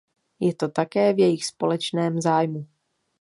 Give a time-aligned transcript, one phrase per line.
[0.39, 2.67] Je to také v jejich společném zájmu.